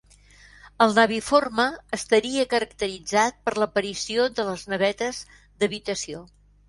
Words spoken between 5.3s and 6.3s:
d'habitació.